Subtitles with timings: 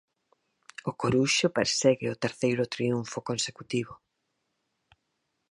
[0.89, 3.93] O Coruxo persegue o terceiro triunfo consecutivo.